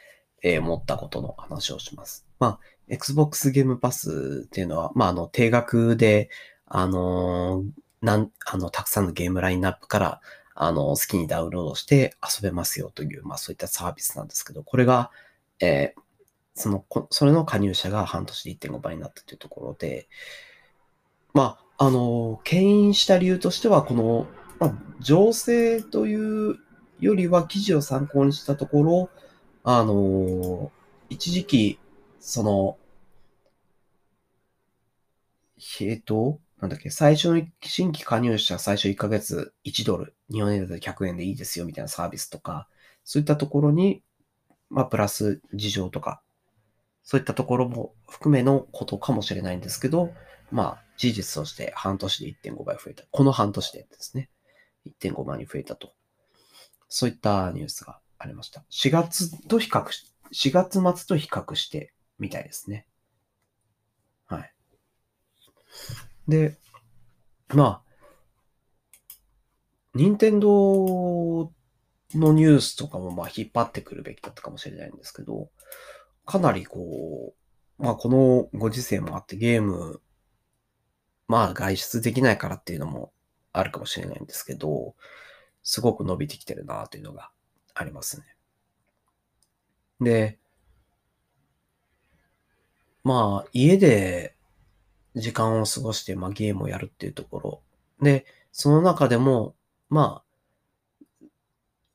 [0.42, 2.26] えー、思ったことの話をします。
[2.38, 6.30] まあ、Xbox ゲームパスっていうのは、まあ、あの、定額で、
[6.66, 7.70] あのー、
[8.02, 10.20] なん、あの、たくさんのゲームラインナップから、
[10.54, 15.10] あの、好きにダウンロードして遊べますよという、まあ、そういったサービスなんですけど、これが、
[15.60, 16.00] えー、
[16.54, 20.08] その、それの加入者が半年で1.5倍になったというところで、
[21.32, 24.26] まあ、あの、牽引した理由としては、この、
[24.58, 26.58] まあ、情勢という
[27.00, 29.10] よりは記事を参考にしたところ、
[29.64, 30.70] あの、
[31.08, 31.78] 一時期、
[32.20, 32.78] その、
[35.80, 42.68] えっと、なんだっけ、最初の新規加入者最初1ヶ月1ドル、日本円だと100円でいいですよみたいなサービスとか、
[43.04, 44.02] そういったところに、
[44.68, 46.22] まあ、プラス事情とか
[47.10, 50.12] そういったところも含めのことかもしれないんですけど、
[50.52, 53.02] まあ、事実として半年で1.5倍増えた。
[53.10, 54.30] この半年でですね。
[54.86, 55.92] 1.5倍に増えたと。
[56.90, 58.64] そういったニュースがありました。
[58.70, 60.50] 4月と比較し、4
[60.82, 62.84] 月末と比較してみたいですね。
[64.26, 64.52] はい。
[66.28, 66.58] で、
[67.54, 67.90] まあ、
[69.94, 71.52] 任天堂
[72.14, 75.48] のニュースとかもまあ引っ張ってくるべきだったかもしれないんですけど、
[76.26, 77.34] かなりこ
[77.78, 80.00] う、まあこのご時世もあってゲーム、
[81.28, 83.12] まあ外出できないからっていうのも
[83.52, 84.94] あるかもしれないんですけど、
[85.62, 87.30] すごく伸びてきてるなというのが
[87.74, 88.26] ありますね。
[90.00, 90.38] で、
[93.04, 94.34] まあ家で
[95.14, 97.62] 時間を過ごして、まあゲームをやるっていうところ。
[98.00, 99.54] で、その中でも、
[99.88, 101.26] まあ、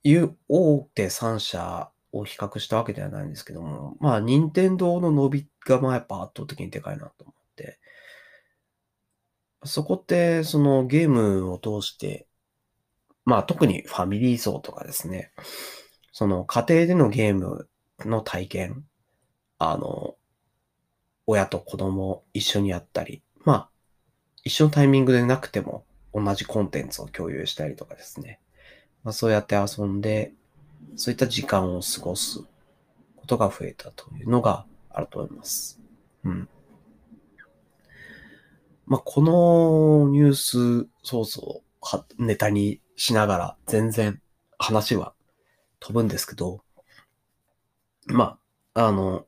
[0.03, 7.79] いう大手3社を比較したわけではないんですけども、まあ、任天堂の伸びがまあやっぱ圧倒的にでかいなと思って。
[9.63, 12.27] そこって、そのゲームを通して、
[13.25, 15.31] まあ特にファミリー層とかですね、
[16.11, 17.67] その家庭でのゲーム
[17.99, 18.85] の体験、
[19.57, 20.15] あの、
[21.27, 23.69] 親と子供一緒にやったり、まあ、
[24.43, 28.39] 一緒のタイミングでなくても同じコンテンツを共有したりとかですね。
[29.03, 30.33] まあそうやって遊んで、
[30.95, 32.41] そういった時間を過ごす
[33.15, 35.79] ことが増えたというのがあると思います。
[36.23, 36.47] うん。
[38.85, 40.33] まあ、このニュー
[40.83, 44.21] スそうそうネタにしながら全然
[44.57, 45.13] 話は
[45.79, 46.61] 飛ぶんですけど、
[48.07, 48.37] ま
[48.73, 49.25] あ、あの、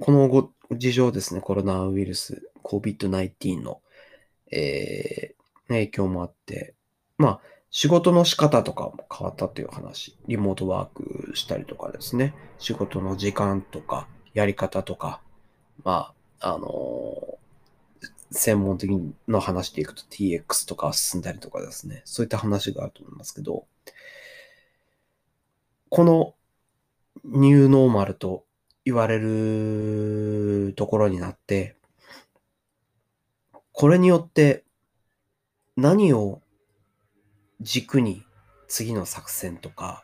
[0.00, 3.80] このご事情ですね、コロナウイルス、COVID-19 の、
[4.50, 6.74] えー影響もあって、
[7.18, 15.20] まあ、仕事の仕方とかも変わったという話、リモートワークしたりとかですね、仕事の時間とか、やり方とか、
[15.84, 17.38] まあ、あの
[18.32, 18.90] 専門的
[19.28, 23.66] の話でいくと TX とか進んだりとかですね、そういった話があると思いますけど、
[25.88, 26.34] この
[27.24, 28.44] ニューノーマルと
[28.84, 31.76] 言われるところになって、
[33.72, 34.64] これによって
[35.76, 36.40] 何を
[37.60, 38.24] 軸に
[38.68, 40.02] 次の作戦とか、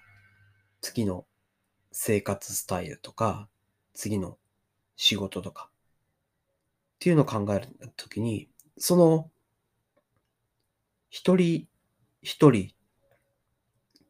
[0.80, 1.24] 次の
[1.90, 3.48] 生活スタイルとか、
[3.94, 4.36] 次の
[4.96, 5.67] 仕事とか、
[6.98, 9.30] っていうのを考えるときに、その、
[11.10, 11.68] 一人
[12.22, 12.72] 一人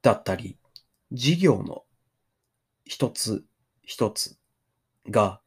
[0.01, 0.57] だったり、
[1.13, 1.85] 事業の
[2.87, 3.45] 一つ
[3.83, 4.39] 一つ
[5.11, 5.43] が、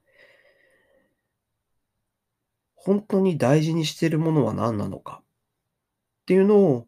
[2.76, 6.88] 本当に大事にしているものは何なのかっていうのを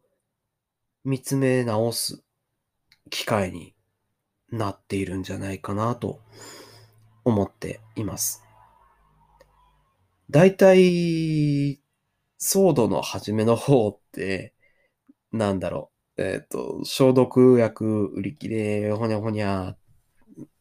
[1.03, 2.23] 見つめ直す
[3.09, 3.73] 機会に
[4.51, 6.19] なっているんじゃないかなと
[7.25, 8.43] 思っています。
[10.33, 11.79] 大体、
[12.41, 14.55] 騒動の初めの方って、
[15.31, 19.77] なんだろう、えっ、と、消毒薬売り切れ、ほにゃほにゃ、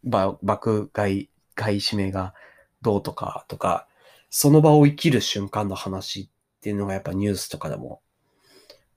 [0.04, 2.34] 爆買い、買い占めが
[2.82, 3.88] どうとかとか、
[4.28, 8.02] その場を生きる瞬間の話っていうのがやっぱニュースとかでも、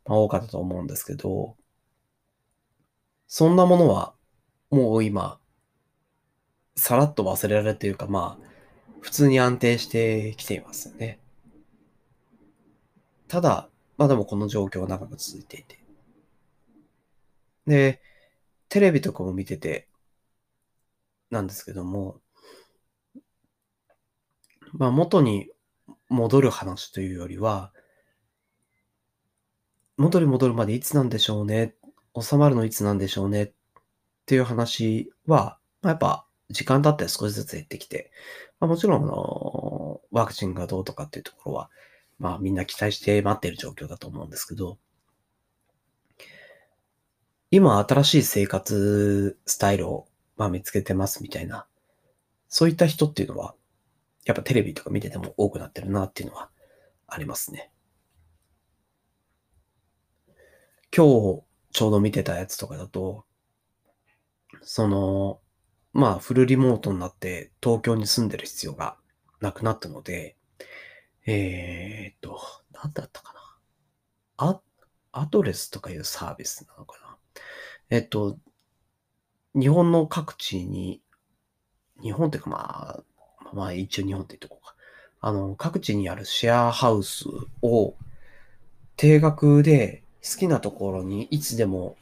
[0.05, 1.55] まあ、多かったと思うんですけど、
[3.27, 4.13] そんなものは
[4.69, 5.39] もう今、
[6.75, 8.54] さらっと忘れられているか、まあ、
[9.05, 11.19] 普通に安定してきていますよね。
[13.27, 15.79] ただ、まあでもこの状況は長く続いていて。
[17.67, 18.01] で、
[18.67, 19.87] テレビとかも見てて、
[21.29, 22.19] なんですけども、
[24.73, 25.51] まあ元に
[26.09, 27.71] 戻る話というよりは、
[29.97, 31.75] 元に戻るまでいつなんでしょうね、
[32.19, 33.53] 収まるのいつなんでしょうねっ
[34.25, 38.11] ていう話は、まあ、やっぱ時間経って少しずつ減ってきて、
[38.59, 41.69] まあ、もちろんあの、ワクチンがどうとかっていうところは、
[42.17, 44.77] まあみんな期待して待っている状況だと思うんですけど、
[47.51, 51.65] 今新しい生活スタイルを、まあ、見つけてますみたいな、
[52.49, 53.55] そういった人っていうのは、
[54.25, 56.49] やっぱテレビとか見てても多くなってるなっていうのは
[57.07, 57.71] ありますね。
[60.95, 63.25] 今日ちょうど見てたやつとかだと、
[64.61, 65.39] その、
[65.95, 68.97] まあフルリモートになって東京に住んでる必要が
[69.39, 70.35] なくなったので、
[71.25, 72.37] えー、っと、
[72.73, 73.33] なんだったか
[74.37, 74.49] な。
[74.49, 74.61] ア、
[75.13, 77.15] アドレスとかいうサービスなのかな。
[77.89, 78.37] えっと、
[79.57, 81.01] 日本の各地に、
[82.03, 83.03] 日本っていうかまあ、
[83.53, 84.75] まあ一応日本って言っとこうか。
[85.21, 87.23] あの、各地にあるシェアハウス
[87.61, 87.95] を
[88.97, 91.95] 定額で好きなところにいつでも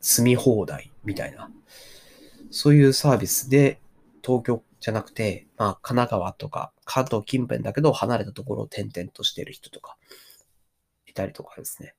[0.00, 1.50] 住み放題みたいな、
[2.50, 3.80] そういうサービスで
[4.24, 9.96] 東京じゃなくて、まあ神奈川とか関東近辺だけど離れたところを転々としている人とか
[11.06, 11.94] いたりとかですね。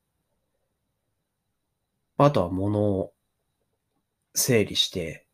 [2.18, 3.14] あとは物を
[4.34, 5.28] 整理して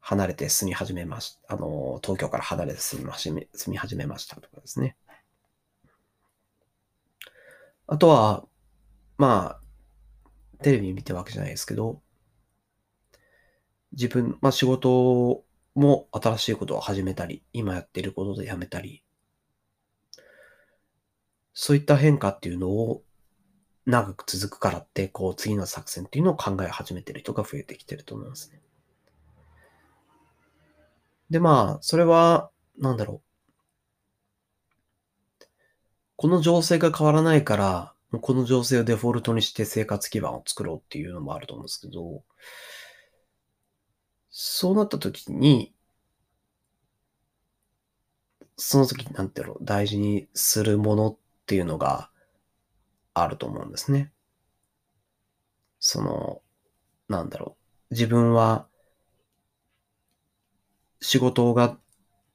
[0.00, 1.54] 離れて住み始めました。
[1.54, 4.96] あの、東京から離れて住み始め、住み始めましたとかですね。
[7.88, 8.44] あとは、
[9.18, 12.02] まあ、テレビ見てるわけじゃないですけど、
[13.92, 15.44] 自分、まあ仕事
[15.74, 19.02] も新しいことを始めたり、今やっていることでやめたり、
[21.52, 23.02] そういった変化っていうのを
[23.86, 28.60] 長く続くからって、こう次の作戦っていうのを考え始めてる人が増えてきてると思いますね。
[31.30, 33.22] で、まあ、それは、なんだろ
[35.40, 35.44] う。
[36.16, 42.22] この情勢が変わらないから、この情勢をデフォルトにして生活基盤を作ろうっていうのもあると思うんですけど、
[44.38, 45.72] そうなった時に、
[48.58, 52.10] その時なんていうの、大事にするものっていうのが
[53.14, 54.12] あると思うんですね。
[55.80, 56.42] その、
[57.08, 57.56] なんだろ
[57.90, 57.94] う。
[57.94, 58.66] 自分は
[61.00, 61.78] 仕事が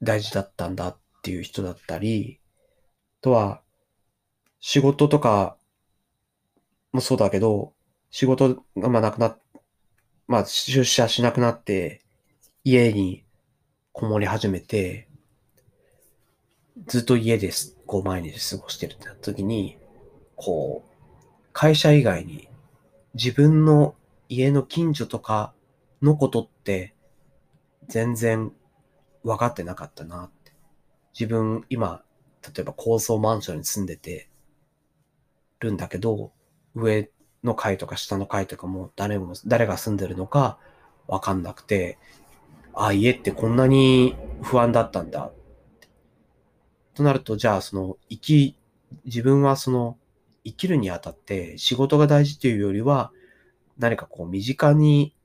[0.02, 2.40] 大事だったんだっていう人だったり、
[3.20, 3.62] あとは
[4.60, 5.56] 仕事とか
[6.94, 7.76] もそうだけど、
[8.10, 9.40] 仕事がまあなくなっ、
[10.32, 12.00] まあ出社しなくなって、
[12.64, 13.26] 家に
[13.92, 15.10] こもり始めて、
[16.88, 19.78] ずっと家です、こう毎日過ごしてるってなった時に、
[20.38, 22.48] こう、会社以外に
[23.14, 23.94] 自分の
[24.30, 25.54] 家の近所とか
[26.02, 26.96] のことって
[27.90, 28.54] 全然
[29.26, 30.54] 分かってなかったなって。
[31.14, 32.04] 自分今、
[32.42, 34.30] 例えば高層マンションに住んでて
[35.60, 36.32] るんだけど、
[36.74, 37.10] 上
[37.44, 40.58] の階とか下の階とかも誰も、誰が住んでるのか
[41.08, 41.98] 分かんなくて、
[42.74, 45.32] あ、家ってこんなに不安だったんだ。
[46.94, 48.58] となると、じゃあその生き、
[49.06, 49.98] 自分はその
[50.44, 53.12] 生きるにあたって仕事が大事というよりは、
[53.78, 55.16] 何かこう身近に、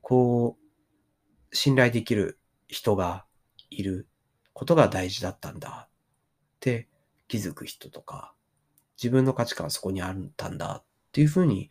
[0.00, 3.24] こう、信頼できる人が
[3.70, 4.08] いる
[4.52, 5.90] ことが大事だったんだっ
[6.60, 6.88] て
[7.28, 8.34] 気づく人とか、
[8.96, 11.70] 自分の価値観はそこにあったんだっていうふうに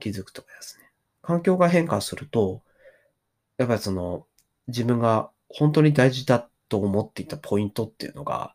[0.00, 0.90] 気づくとかですね。
[1.22, 2.62] 環境が変化すると、
[3.56, 4.26] やっぱりその
[4.66, 8.54] 自分が本当に大事だと思っていたポイントっていうのが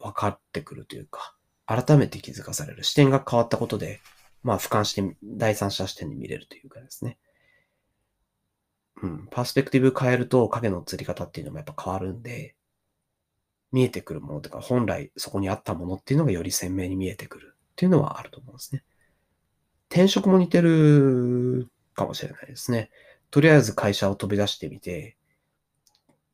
[0.00, 1.36] 分かってくるというか、
[1.66, 4.00] 改めて気づかされる視点が変わったことで、
[4.42, 7.16] まあ俯瞰して、第三者視点に見れるというかですね。
[9.02, 12.56] うん、パースペクティブ変えると影の映り方っていうのもやっぱ変わるんで、
[13.70, 18.82] 見えてくるものとか、本来そこにあったものっていうのがより鮮明に見えてくるっていうのはあると思うんですね。
[19.90, 22.90] 転職も似てるかもしれないですね。
[23.30, 25.16] とりあえず会社を飛び出してみて、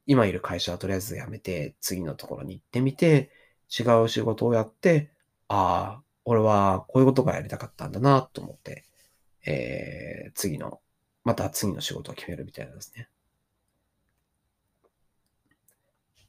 [0.06, 3.30] 今いる会社はとりあえず辞めて、次のところに行ってみて、
[3.70, 5.10] 違う仕事をやって、
[5.48, 8.84] ああ、俺はこういうことがやりたかったんだなと思って、
[9.46, 10.80] えー、次の、
[11.24, 13.08] また次の仕事を決めるみたいなんですね。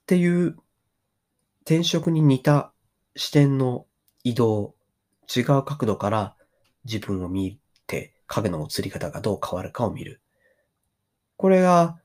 [0.01, 0.57] っていう
[1.61, 2.73] 転職に似た
[3.15, 3.85] 視点の
[4.23, 4.75] 移動、
[5.33, 6.35] 違う角度から
[6.85, 10.21] 自分を見て影の映り方がどう変わるかを見る。
[11.37, 11.99] これが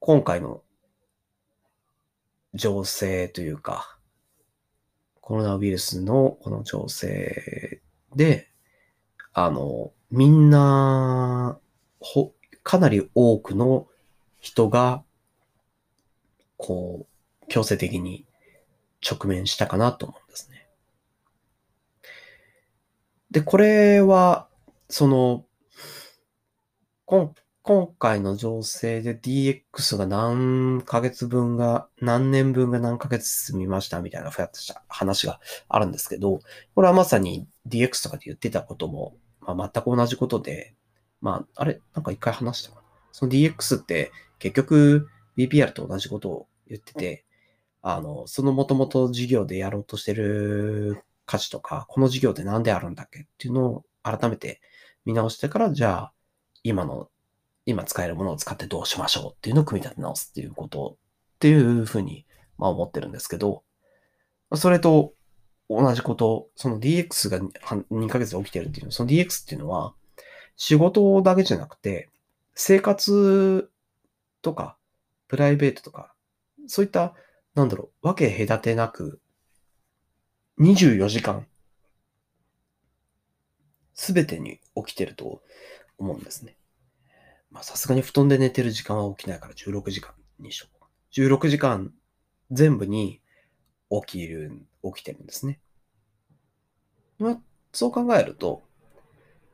[0.00, 0.62] 今回の
[2.54, 3.98] 情勢というか、
[5.20, 7.80] コロナウイルスのこの情勢
[8.16, 8.48] で、
[9.32, 11.58] あの、みんな、
[12.00, 12.32] ほ、
[12.62, 13.86] かなり多くの
[14.40, 15.04] 人が、
[16.56, 17.06] こ
[17.42, 18.24] う、強制的に
[19.06, 20.66] 直面したかなと思うんですね。
[23.30, 24.48] で、これは、
[24.88, 25.44] その、
[27.04, 35.38] 今今回の情勢で DX が何ヶ月分が、何年分が何ヶ月進みましたみたいなふやっとした話が
[35.68, 36.40] あるんですけど、
[36.74, 40.74] これはまさに DX とかで言ってたことも、まあ、全く同じことで、
[41.20, 42.82] まあ、あれ、なんか一回話したかな？
[43.12, 47.26] その DX って結局 BPR と同じことを言ってて、
[47.82, 54.60] あの、その元々事業でやろうとしてる価値とか、この事業って何であるんだっけっていうのを改めて
[55.04, 56.12] 見直してから、じゃあ、
[56.64, 57.08] 今の
[57.66, 60.96] 今使えるものを使ってどうしましょうっていうのを組み立て直すっていうこと
[61.34, 62.24] っていうふうに、
[62.56, 63.62] まあ思ってるんですけど、
[64.54, 65.12] それと
[65.68, 67.38] 同じこと、その DX が
[67.90, 69.92] 2ヶ月で起きてるっていうの、その DX っていうのは、
[70.56, 72.08] 仕事だけじゃなくて、
[72.54, 73.70] 生活
[74.40, 74.78] とか、
[75.28, 76.14] プライベートとか、
[76.68, 77.14] そういった、
[77.54, 79.20] なんだろう、わけ隔てなく、
[80.58, 81.46] 24時間、
[83.94, 85.40] すべてに起きてると
[85.98, 86.56] 思うんですね。
[87.52, 90.78] まあさすがに布団で寝てる時間は起きないから16時間にしよう。
[91.14, 91.92] 16時間
[92.50, 93.20] 全部に
[93.88, 94.50] 起きる、
[94.82, 95.60] 起きてるんですね。
[97.20, 97.38] まあ、
[97.72, 98.64] そう考えると、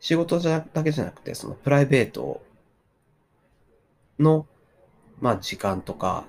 [0.00, 2.42] 仕事じゃだけじゃなくて、そのプライベート
[4.18, 4.46] の、
[5.20, 6.26] まあ時間とか、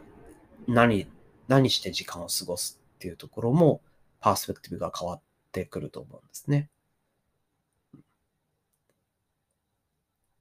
[0.67, 1.07] 何、
[1.47, 3.79] 何して時間を過ごすっていうところも、
[4.25, 5.21] パースペクティブが変わっ
[5.51, 6.71] てくると思うんですね。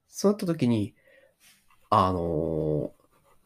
[0.07, 0.95] そうなった時に、
[1.91, 2.21] あのー、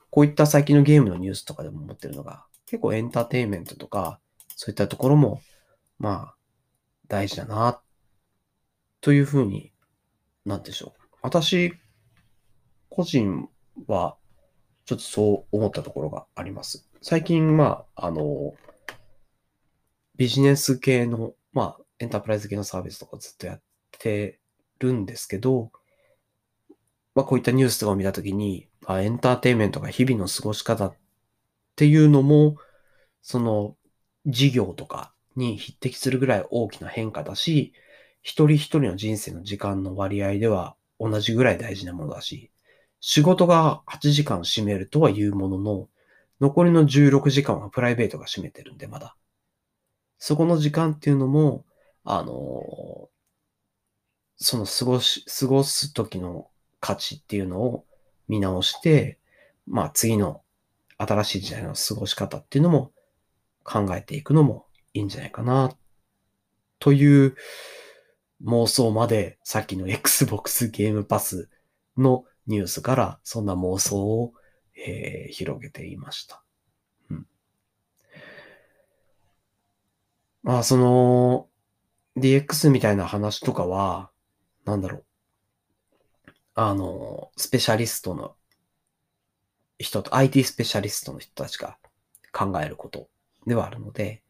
[0.09, 4.21] こういった最近のゲームのニュースとかでも思ってるのが、結構エンターテインメントとか、
[4.55, 5.41] そういったところも、
[5.97, 6.35] まあ、
[7.09, 7.81] 大事だな、
[9.01, 9.73] というふうに、
[10.45, 11.01] なんでしょう。
[11.21, 11.73] 私、
[12.87, 13.49] 個人
[13.87, 14.15] は、
[14.85, 16.87] ちょっとそう思ったところがあります。
[17.01, 18.53] 最近、まあ、あの、
[20.19, 23.61] ビジネス系の、まあ、エンタープライズ系のサービスとかずっとやっ
[23.99, 24.37] て
[24.79, 25.71] るんですけど、
[27.15, 30.93] まあ、こういったニュースとかを見たときに、あ、エンターテインメントが日々の過ごし方っ
[31.77, 32.57] ていうのも、
[33.21, 33.77] その
[34.25, 37.71] 事業とかに匹敵するぐらい大きな変化だし、
[38.21, 42.51] 一人一人の人生の時間の割合では同じぐらい大事なものだし、
[42.99, 45.87] 仕事が8時間占めるとは言うものの、
[46.41, 49.15] 残りの16時間はプライベートが占めてるんで、まだ。
[50.19, 51.65] そこの時間っていうのも、
[52.03, 53.09] あの、
[54.37, 56.49] その過ごし、過ごす時の
[56.79, 57.85] 価値っていうのを
[58.27, 59.17] 見直して、
[59.65, 60.41] まあ次の
[60.97, 62.91] 新しい時代の過ごし方っていうのも
[63.63, 65.75] 考えていくのもいいんじゃないかな、
[66.79, 67.35] という
[68.43, 71.49] 妄想までさっきの Xbox ゲームパス
[71.97, 74.33] のニュースからそんな妄想を、
[74.75, 76.41] えー、広げていました。
[77.09, 77.27] うん。
[80.38, 81.47] ままあその
[82.17, 84.09] DX みたいな話とかは、
[84.65, 85.05] なんだろう。
[86.55, 88.35] あの、スペシャリストの
[89.77, 91.77] 人と、IT スペシャリストの人たちが
[92.33, 93.09] 考えること
[93.45, 94.23] ではあるので、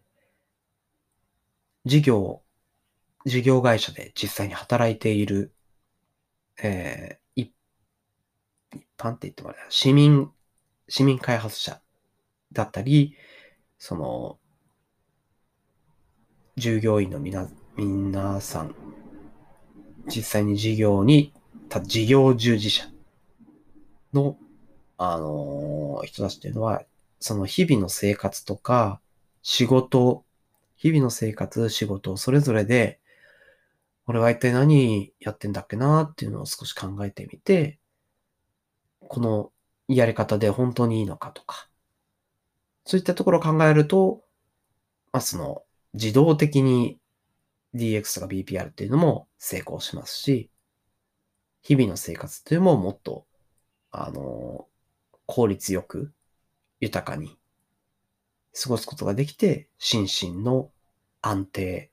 [1.86, 2.42] 事業、
[3.26, 5.54] 事業会社で実際に働いている、
[6.62, 7.54] えー、一
[8.98, 10.30] 般って言ってもらえ市民、
[10.90, 11.80] 市民開発者
[12.52, 13.16] だったり、
[13.78, 14.39] その、
[16.60, 18.76] 従業員の皆、皆さん、
[20.08, 21.34] 実際に事業に、
[21.70, 22.86] た事業従事者
[24.14, 24.38] の
[25.02, 26.84] あの、人たちっていうのは、
[27.22, 29.00] その日々の生活とか、
[29.42, 30.26] 仕事、
[30.76, 33.00] 日々の生活、仕事を、それぞれで、
[34.08, 37.80] 俺は一体何やってんだっけなっていうのを少し考えてみて、
[39.08, 39.52] この
[39.88, 41.70] やり方で本当にいいのかとか、
[42.84, 44.22] そういったところを考えると、
[45.14, 47.00] まあ、その自動的に
[47.76, 50.50] DX とか BPR っていうのも成功しますし、
[51.62, 53.26] 日々の生活っていうのももっと、
[53.92, 54.68] あの、
[55.26, 56.14] 効率よく、
[56.80, 57.38] 豊かに
[58.54, 60.72] 過ごすことができて、心身の
[61.22, 61.92] 安定。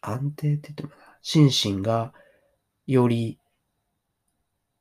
[0.00, 0.96] 安定って言ってもな。
[1.22, 2.14] 心身が
[2.86, 3.38] より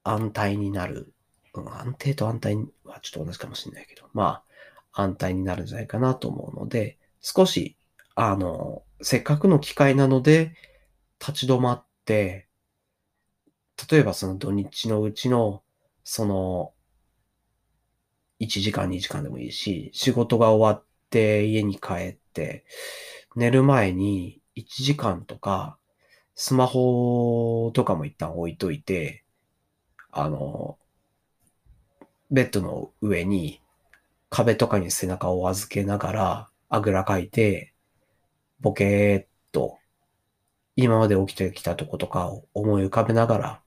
[0.03, 1.13] 安泰になる。
[1.53, 4.43] うん、安定と安泰はちょっと同じかもしれないけど、ま
[4.93, 7.75] あ、安泰になるんじゃないかなと思うので、少し、
[8.15, 10.53] あの、せっかくの機会なので、
[11.19, 12.47] 立ち止まって、
[13.89, 15.63] 例えばその土日のうちの、
[16.03, 16.73] その、
[18.39, 22.65] 1時間2時間でもいいし、仕事が終わって家に帰って、
[23.35, 25.77] 寝る前に1時間とか、
[26.35, 29.23] スマホとかも一旦置いといて、
[30.11, 30.77] あの、
[32.31, 33.61] ベッドの上に
[34.29, 37.73] 壁とかに背中を預けながら、あぐらかいて、
[38.59, 39.77] ボケーっと、
[40.75, 43.61] 今まで起きてきたとことかを思い浮かべながら、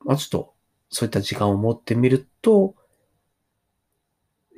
[0.00, 0.54] まあちょっと、
[0.90, 2.76] そういった時間を持ってみると、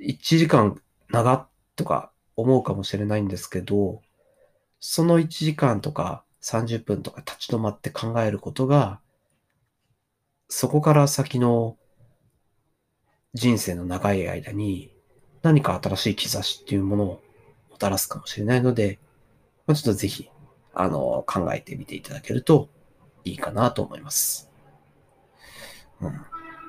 [0.06, 4.02] 1時間長とか思うかもしれないんですけど、
[4.78, 9.00] その1時間とか30分とか立ち止まって考えることが、
[10.48, 11.76] そこから先の
[13.34, 14.92] 人生の長い間に
[15.42, 17.22] 何か新しい兆しっていうものを
[17.76, 18.98] もたらすかもしれないので、
[19.66, 20.30] まあ、ちょっとぜひ、
[20.72, 22.70] あの、考えてみていただけると
[23.24, 24.50] いいかなと思います。
[26.00, 26.20] うん、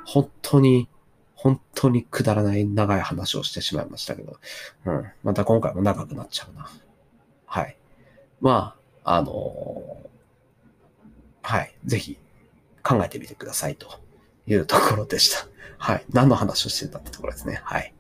[0.06, 0.90] 本当に
[1.38, 4.40] 本当にくだらない長い話をしてしまいましたけど、
[4.86, 5.06] うん。
[5.24, 6.68] また今回も長くなっちゃうな。
[7.46, 7.78] はい。
[8.42, 10.08] まあ、あのー、
[11.44, 11.76] はい。
[11.86, 12.18] ぜひ
[12.84, 13.88] 考えてみてくださいと
[14.48, 15.48] いうところでした。
[15.78, 16.06] はい。
[16.12, 17.62] 何の話をしてたってところですね。
[17.64, 17.94] はい。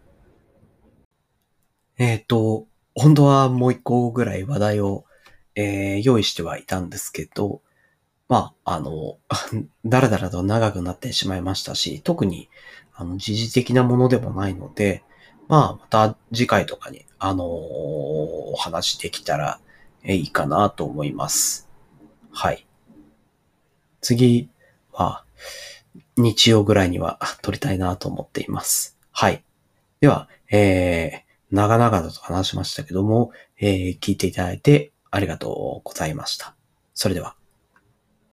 [1.99, 2.68] えっ、ー、と、
[2.99, 5.05] 本当はもう一個ぐらい話題を、
[5.53, 7.61] えー、用意してはいたんですけど、
[8.27, 9.19] まあ、あの、
[9.85, 12.49] だらだらと長くなってしまいましたし、特に、
[12.95, 15.03] あの、時事的なものでもないので、
[15.47, 19.59] まあ、また次回とかに、あのー、お話できたら
[20.03, 21.69] いいかなと思います。
[22.31, 22.65] はい。
[24.01, 24.49] 次
[24.91, 25.23] は、
[26.17, 28.97] 日曜ぐらいには撮りたいなと思っています。
[29.11, 29.43] はい。
[30.01, 36.55] では、えー、長々と話しましたけども、えー、聞いていただいてありがとうございました。
[36.93, 37.36] それでは。